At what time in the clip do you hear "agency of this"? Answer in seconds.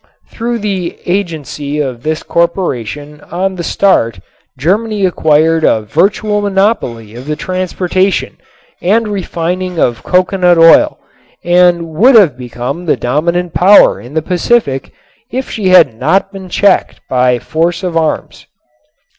1.05-2.23